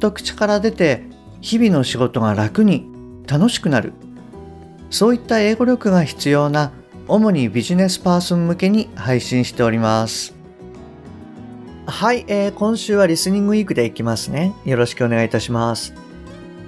[0.00, 1.04] と口から出て
[1.40, 2.86] 日々の仕事が楽に
[3.28, 3.92] 楽しくなる。
[4.90, 6.72] そういった英語力が必要な
[7.06, 10.34] 主にビジネスパーソン向けに配信しております。
[11.86, 14.52] はい、えー、今週はリスニングウィークでいきますね。
[14.64, 15.94] よろしくお願いいたします。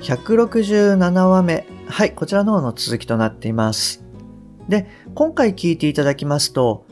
[0.00, 4.04] 167話目はいこちらの方の続きとなっています。
[4.68, 6.86] で今回聞いていただきますと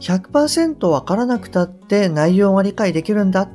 [0.00, 3.48] 100%わからなくたって内容が理解できるんだっ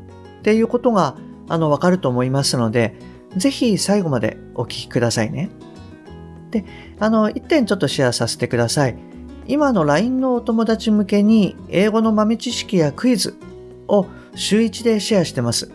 [0.44, 1.17] ていうことが
[1.48, 2.95] あのわかると思いますので、
[3.36, 5.50] ぜひ最後までお聞きくださいね。
[6.52, 6.66] で、
[7.00, 8.97] あの、一点ちょっとシェアさせてください。
[9.47, 13.38] 今の LINE のお友達向けに英語の豆知識やクイズ
[13.88, 15.72] を週1でシェアしてます。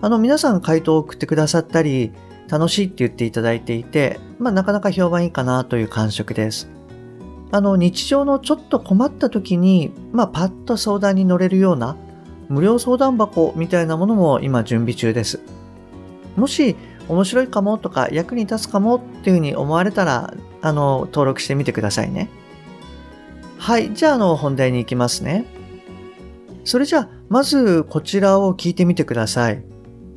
[0.00, 2.12] あの、皆さん回答を送ってくださったり、
[2.48, 6.68] 楽しいって言っていただいていて、まあ、なかなか評判いいかなという感触です。
[7.52, 11.96] あの、日常のちょっと困った時に、まあ、パッと相談に乗れるような、
[12.54, 15.40] 無料相談箱みたいなものも今準備中です。
[16.36, 16.76] もし、
[17.08, 22.30] 面白いかもとか役に立つかもっていうふうに思われたら、あの、登録してみてくださいね。
[23.58, 25.44] はい、じゃあ、あの、本題に行きますね。
[26.64, 29.62] それじゃあ、まずこちらを聞いてみてください。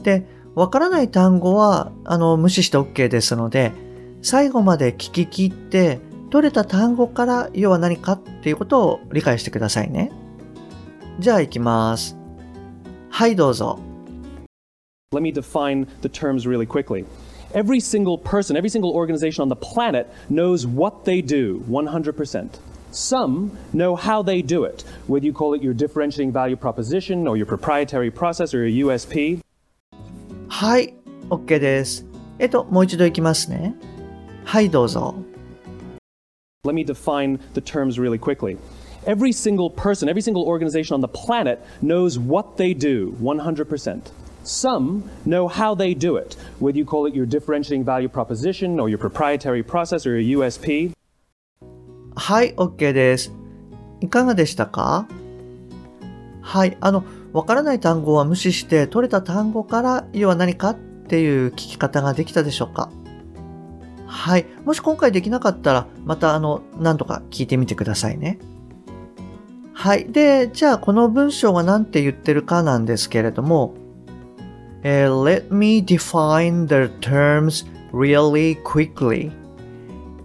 [0.03, 3.73] で、わからない単語は、あの、無視して OK ですので、
[4.21, 5.99] 最後まで聞き切って、
[6.29, 10.11] 取れた単語から要は何かっていうことを理解してくださいね。
[11.19, 12.16] じゃあ行きます。
[13.10, 13.78] はい、どうぞ。
[15.12, 17.04] Let me define the terms really quickly.
[17.54, 22.48] Every single person, every single organization on the planet knows what they do 100%.
[22.90, 27.36] Some know how they do it, whether you call it your differentiating value proposition or
[27.36, 29.40] your proprietary process or your USP.
[30.48, 30.94] はい、
[31.28, 32.06] OK です。
[32.38, 33.74] えっと、もう一度いきますね。
[34.44, 35.14] はい、どうぞ。
[36.64, 38.56] Let me define the terms really quickly.
[39.07, 44.11] Every single person, every single organization on the planet knows what they do 100%.
[44.43, 48.89] Some know how they do it, whether you call it your differentiating value proposition or
[48.89, 50.91] your proprietary process or your USP.
[52.17, 53.31] はい、OK です。
[54.01, 55.07] いかがでしたか
[56.41, 60.75] はい、あの、わからない単語は無視して取れた単語から要は何かっ
[61.07, 62.89] ていう聞き方ができたでしょうか
[64.05, 64.45] はい。
[64.65, 68.39] もし今回できなかったら、またあの、何度か聞いてみてくださいね。
[69.76, 70.06] はい。
[70.12, 73.74] で、じゃあこの文章が何て言ってるかなんですけれども、
[74.82, 79.30] えー、Let me define the terms really quickly.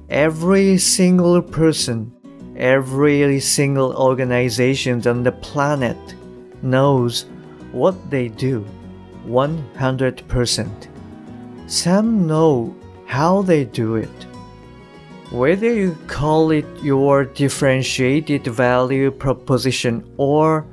[0.10, 2.12] Every single person,
[2.56, 5.98] every single organization on the planet
[6.62, 7.26] knows
[7.74, 8.64] what they do
[9.28, 10.68] 100%.
[11.68, 12.74] Some know
[13.06, 14.10] how they do it.
[15.32, 20.66] Whether you call it your differentiated value proposition or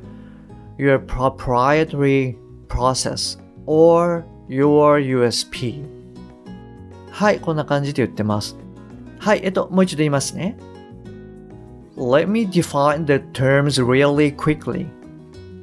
[0.78, 2.36] your proprietary
[2.68, 3.36] process
[3.66, 5.84] or your USP
[7.10, 8.56] はい、こんな感じで言ってます。
[9.20, 10.56] はい、えっと、もう一度言いますね。
[11.96, 14.88] Let me define the terms really quickly.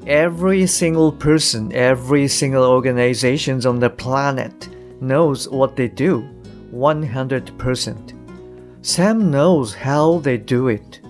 [0.06, 4.70] Every single person, every single organization on the planet
[5.02, 6.24] knows what they do
[6.74, 8.15] 100%.
[8.87, 11.01] Sam knows how they do it.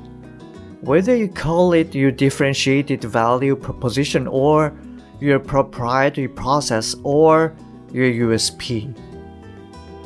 [0.80, 4.72] Whether you call it your differentiated value proposition or
[5.20, 7.52] your proprietary process or
[7.92, 8.94] your USP.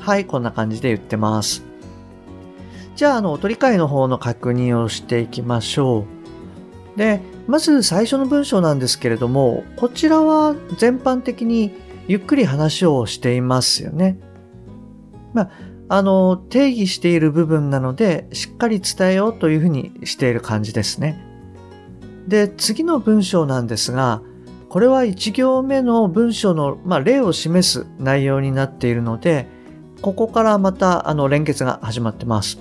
[0.00, 1.62] はい、こんな感じで言ってます。
[2.96, 6.06] じゃあ、あの、お取り替えの方の確認をしていきましょ
[6.96, 6.98] う。
[6.98, 11.72] で、まず最初の文章なんですけれども、こちらは全般的に
[12.08, 14.18] ゆっくり話をしていますよね。
[15.32, 15.50] まあ、
[15.92, 21.20] あの、定義している部分なので、しっかり伝えようというふうにしている感じですね。
[22.28, 24.22] で、次の文章なんですが、
[24.68, 29.48] これは1行目の文章の、まあ、例を示す内容になっているので、
[30.00, 32.60] ここからまたあの連結が始まってます。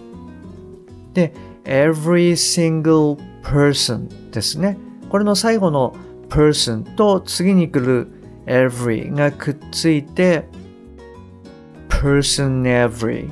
[1.14, 1.32] で、
[1.66, 4.76] every single person ですね。
[5.10, 5.96] これの最後の
[6.30, 8.08] person と次に来る
[8.48, 10.46] every がくっついて
[12.00, 13.30] person every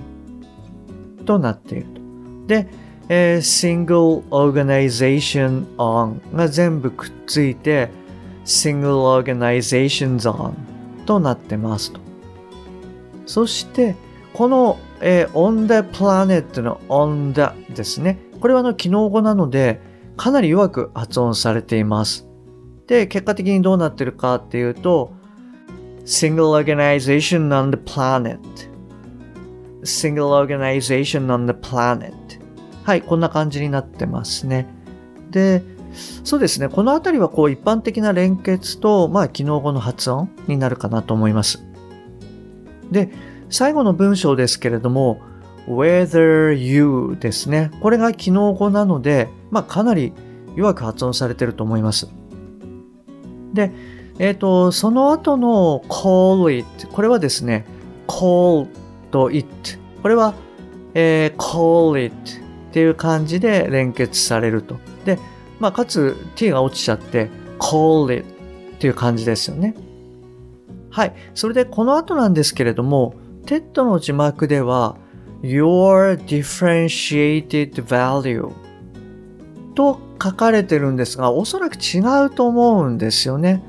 [1.25, 2.01] となっていると。
[2.47, 2.67] で、
[3.07, 7.89] えー、single organization on が全部くっついて
[8.43, 10.53] single organizations on
[11.05, 12.01] となってますと。
[13.25, 13.95] そして
[14.33, 19.81] この、えー、on the planet の on the ですねこれはあの機能語なので
[20.15, 22.27] かなり弱く発音されています
[22.87, 25.13] で結果的にどうなってるかっていうと
[26.07, 28.39] single organization on the planet.
[29.83, 32.13] Single organization on the planet.
[32.83, 34.65] はいこんな感じになってますね。
[35.29, 35.61] で
[36.23, 36.69] そうですね。
[36.69, 41.61] この辺りはこう一般的な連結とまあ機能語の発音になるかなと思います。
[42.89, 43.11] で
[43.49, 45.19] 最後の文章ですけれども
[45.67, 47.69] whether you ですね。
[47.81, 50.13] これが機能語なのでまあかなり
[50.55, 52.07] 弱く発音されてると思います。
[53.53, 53.73] で
[54.19, 57.65] えっ、ー、とその後の call it これはですね
[58.07, 58.67] call
[59.11, 59.47] と it
[60.01, 60.33] これは、
[60.93, 62.13] えー、call it
[62.69, 65.19] っていう感じで連結されるとで
[65.59, 67.29] まあ、かつ t が落ちちゃって
[67.59, 68.25] call it
[68.75, 69.75] っていう感じですよね。
[70.89, 71.15] はい。
[71.33, 73.15] それでこの後なんですけれども、
[73.45, 74.97] TED の字幕では
[75.41, 78.51] your differentiated value
[79.73, 83.63] と書かれてるんですが、おそらく違うと思うんですよね。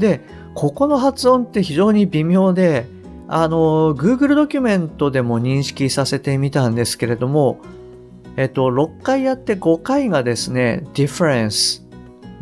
[0.00, 0.20] で、
[0.54, 2.86] ここの発音って非常に微妙で、
[3.28, 7.60] あの、Google ドキュメントでも認識させてみたんですけれども、
[8.36, 11.82] えっと、6回やって5回がですね、difference。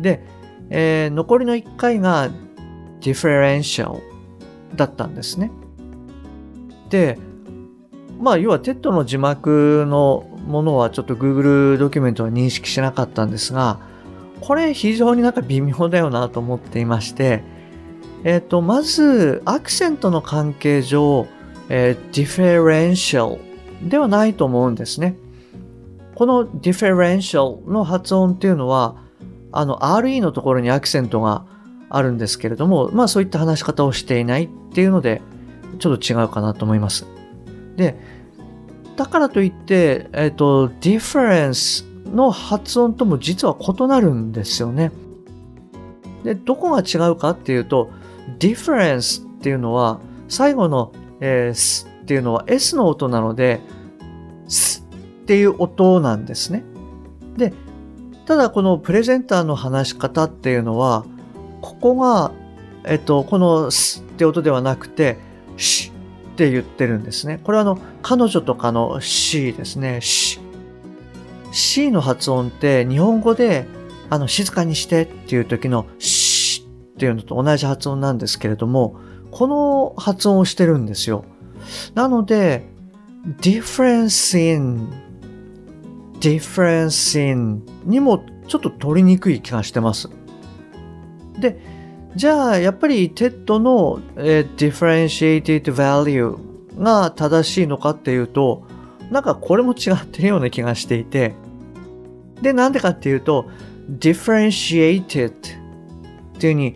[0.01, 0.23] で、
[0.71, 2.31] えー、残りの1回が
[3.01, 3.99] differential
[4.75, 5.51] だったんですね。
[6.89, 7.19] で、
[8.19, 13.79] まあ、要は TED の字幕のものはちょっと Google ドキュメントは認識しなかったんですが、
[14.41, 17.43] これ非常になんか微妙だよなと思っていまして、
[18.23, 21.27] えっ、と、まず、アクセントの関係上、
[21.69, 23.39] えー、differential
[23.87, 25.15] ではないと思うんですね。
[26.15, 28.97] この differential の発音っていうのは、
[29.51, 31.45] あの RE のところにアクセントが
[31.89, 35.21] あるんですけれども、まあそういった話し方をしていないっていうので、
[35.79, 37.07] ちょっと違うかなと思います。
[37.77, 37.95] で、
[38.97, 44.91] だからといって、えっ、ー、と、difference の発音とも実は異なるんですよね。
[46.23, 47.89] で、どこが違うかっていうと、
[48.39, 53.61] difference っていうのは、最後の、えー、s っていうのは s の音なので、
[54.47, 56.63] s っていう音なんですね。
[57.37, 57.53] で、
[58.25, 61.05] ただこのプレゼンターの話し方っていうのは、
[61.61, 62.31] ここが、
[62.85, 65.17] えっと、このスって音ではなくて、
[65.57, 65.91] シ
[66.33, 67.39] って言ってるんですね。
[67.43, 69.99] これはあの、彼女とかのシですね。
[70.01, 70.39] シ。
[71.51, 73.67] C の発音って日本語で、
[74.09, 78.97] あの、静かにしてっていう時のシっていうのと同じ発音なんですけれども、
[79.31, 81.25] この発音をしてるんですよ。
[81.93, 82.65] なので、
[83.41, 84.89] difference in
[86.19, 90.09] difference in にもちょっと取りにくい気がしてます。
[91.39, 91.59] で、
[92.15, 96.37] じゃあやっぱり TED の、えー、differentiated value
[96.77, 98.63] が正しいのかっていうと、
[99.11, 101.33] なんかこれも違ってるような気がしていて、
[102.41, 103.49] で、なんでかっていうと、
[103.89, 105.31] differentiated っ
[106.39, 106.75] ていうに、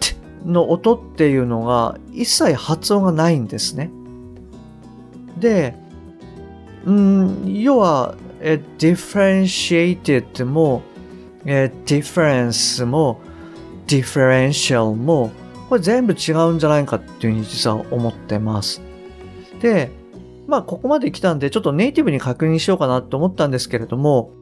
[0.00, 3.90] t の音っていうのが一切発音がないんですね。
[5.38, 5.74] で、
[6.84, 10.82] うん、要は、え differentiated も、
[11.44, 13.20] え difference も、
[13.86, 15.30] differential も、
[15.68, 18.80] これ全部違うんじゃないかっていうふうに実は思ってます。
[19.60, 19.90] で、
[20.46, 24.32] まあここまで来たんでちょっとネイティブに確認しようかなと思ったんですけれども、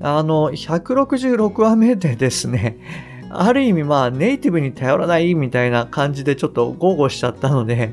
[0.00, 2.78] あの、166話目でですね、
[3.30, 7.90] ある意味まあネイティブに頼らないみたいな感じでちょっと豪語しちゃったので、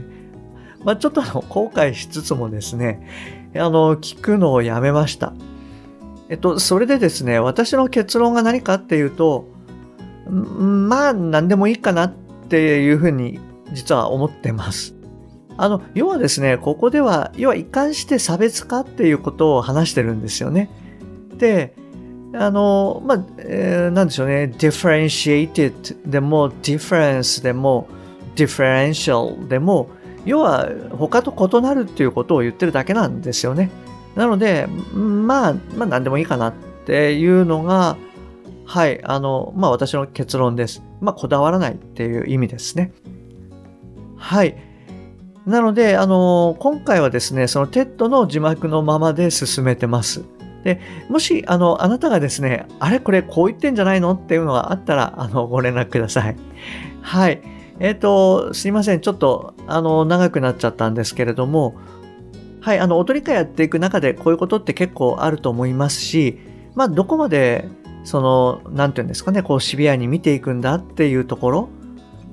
[0.83, 3.07] まあちょっと後悔しつつもですね、
[3.55, 5.33] あの、聞くのをやめました。
[6.29, 9.47] えっと、それでですね、私の結論が何かっていうと、
[10.27, 12.13] まあ、何でもいいかなっ
[12.49, 13.39] ていうふうに
[13.73, 14.94] 実は思ってます。
[15.57, 20.69] あの、要はですね、ここでは、要は一貫して差別化っていうことを話してるんですよね。
[21.37, 21.73] で、
[22.33, 27.87] あの、まあ、えー、なんでしょうね、differentiated でも、difference でも、
[28.35, 29.89] differential でも、
[30.25, 33.69] 要は他と異なるっていうことを言ってるだけなんですよね。
[34.15, 36.53] なので、まあ、まあ何でもいいかなっ
[36.85, 37.95] ていうのが、
[38.65, 40.81] はい、あの、まあ私の結論です。
[40.99, 42.91] まあこだわらないっていう意味ですね。
[44.17, 44.57] はい。
[45.45, 50.23] なので、あの、今回はですね、その TED の字幕のままで進めてます。
[50.63, 56.35] で、もし、あの、あなたがですね、あれこれこう言ってんじゃないのっていうのがあったら、あの、ご連絡ください。
[57.01, 57.41] はい。
[57.79, 59.01] えっ、ー、と、すいません。
[59.01, 61.75] ちょっと、あの、長くなっちゃったんですけれども、
[62.61, 66.39] はい、あの、踊り会やっていく中でこういうことって結構あると思いますし、
[66.73, 67.69] まあ、どこまで、
[68.03, 71.69] その、なんていうんですかね、こう、シビアに見ていくんだっていうところ、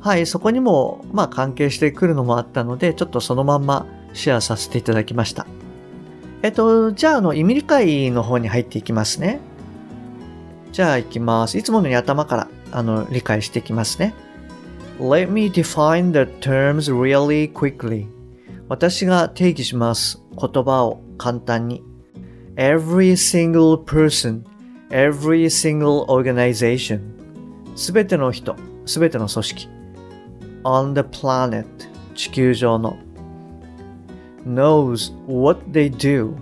[0.03, 5.47] はい、そこにも、まあ関係してくるのもあったので、ちょっとそのまんまシェアさせていただきました。
[6.43, 9.39] えっと、じゃあ、あの、意味理解の方に入っていきますね。
[10.73, 11.57] じゃあ、いきます。
[11.57, 14.13] いつものように頭から、あの、理解していきますね。
[14.99, 18.09] Let me define the terms really quickly.
[18.69, 20.21] 私が定義します。
[20.37, 21.85] 言葉を簡単に。
[22.57, 24.43] Every single person,
[24.91, 27.01] every single organization.
[27.77, 29.82] すべての人、すべての組織。
[30.64, 31.66] On the planet
[32.14, 32.99] 地球上の
[34.47, 36.35] knows what they do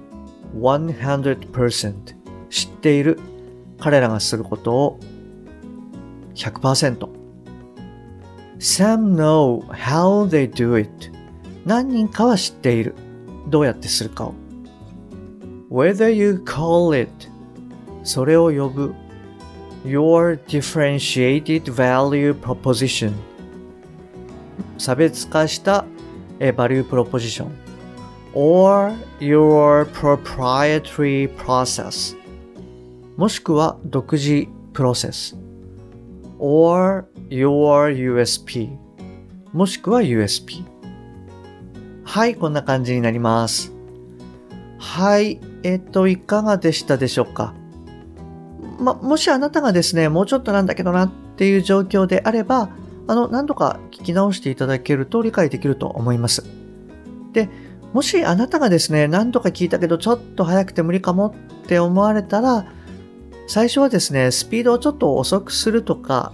[0.54, 1.94] 100%
[2.48, 3.18] 知っている
[3.78, 5.00] 彼らがすることを
[6.34, 7.08] 100%
[8.58, 10.90] Some know how they do it
[11.64, 12.94] 何人かは知っている
[13.48, 14.34] どうやってするかを
[15.70, 17.10] Whether you call it
[18.02, 18.94] それを呼ぶ
[19.84, 23.12] Your differentiated value proposition
[24.80, 25.84] 差別化した
[26.56, 27.50] バリュープロポジション
[28.32, 32.16] or your proprietary process
[33.16, 35.36] もしくは独自プロセス
[36.38, 38.70] or your USP
[39.52, 40.64] もしくは USP
[42.04, 43.72] はいこんな感じになります。
[44.78, 47.52] はいえっといかがでしたでしょうか？
[48.78, 52.70] ま、もしあなたがですねもうちょっとなんだけどなっていう状況であれば
[53.06, 56.44] あの、何度か聞き直していただけると理解できると思います。
[57.32, 57.48] で、
[57.92, 62.66] もしあなたがですね、何度か聞いたけどちょっと早くて無理かもって思われたら、
[63.46, 66.32] 最初はですね、スピードをちょっと遅くするとか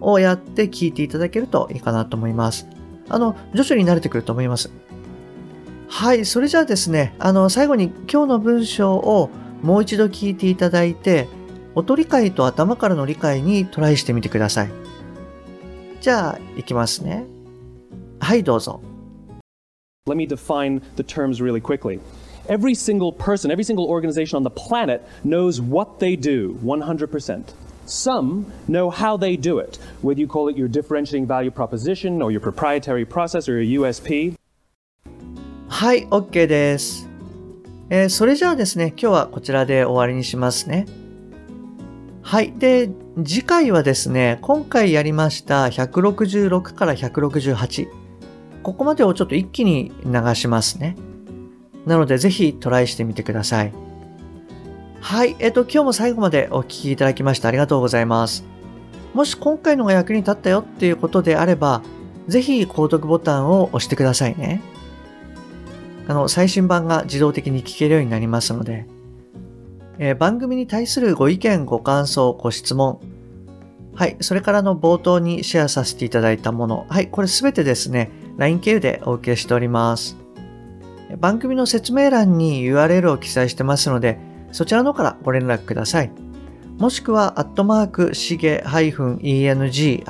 [0.00, 2.66] をやって聞いていただけるといいかなと思います。
[3.08, 4.70] あの、徐々に慣れてくると思います。
[5.88, 9.30] はい、それじゃあですね、あの、最後に今日の文章を
[9.62, 11.28] もう一度聞いていただいて、
[11.74, 14.70] 音理解と頭からの理解にトライしてみてください。
[16.00, 17.24] じゃあ、いきますね。
[18.20, 18.80] はい、どうぞ。
[20.08, 22.00] Let me define the terms really quickly.
[22.48, 27.52] Every single person, every single organization on the planet knows what they do 100%.
[27.86, 32.30] Some know how they do it, whether you call it your differentiating value proposition or
[32.30, 34.34] your proprietary process or your USP.
[35.68, 37.08] はい、OK です。
[37.90, 40.86] えー、それじゃあですね、今日はこちらで終わりにしますね。
[42.30, 42.52] はい。
[42.52, 42.92] で、
[43.24, 47.88] 次回はですね、今回やりました166から168。
[48.62, 50.94] ここまでをちょっと一気に流しますね。
[51.86, 53.72] なのでぜひトライしてみてください。
[55.00, 55.34] はい。
[55.40, 58.44] えっと、今日も最後までお聴きいただきましてありがとうございます。
[59.12, 61.82] もし今回のが役に立ったよっていうことであれば、
[62.28, 64.62] ぜひ購読ボタンを押してくださいね。
[66.06, 68.86] あの、最新版が自動的に聞けるようになりますので、
[70.02, 73.00] えー、番組に対するご意見、ご感想、ご質問、
[73.94, 80.16] はい、それからの冒頭にシェアさせていただいたもの、はい、これすべてですね、LINE 経由でお受けしております。
[81.18, 84.18] 番組の説明欄に URL を記載してますので、
[84.52, 86.10] そちらの方からご連絡ください。
[86.78, 90.04] もしくは、アットマーク、しげ -eng-coach、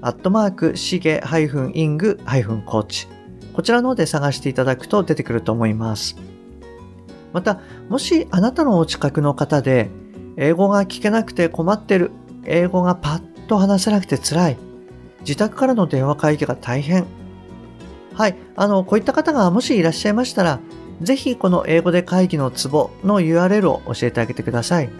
[0.00, 3.08] アットマーク、しげ -ing-coach、
[3.52, 6.16] こちらの方で探していただくと出てくると思います。
[7.34, 9.90] また、もしあなたのお近くの方で、
[10.36, 12.12] 英語が聞けなくて困ってる、
[12.44, 14.56] 英語がパッと話せなくて辛い、
[15.20, 17.04] 自宅からの電話会議が大変。
[18.14, 20.60] はい、あの、こういった方がもしいらっしゃいましたら、
[21.00, 24.90] ぜひこの英語で会議のツボの URL を教えてあげてください。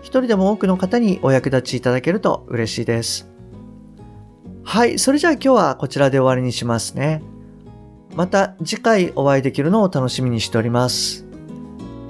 [0.00, 3.28] 一人でも多くの方にお役立ちいただけると嬉しいです。
[4.62, 7.20] はい、それじゃあ今日はこちらで終わりにしますね。
[8.14, 11.23] また次回お会いできるのを楽しみにしております。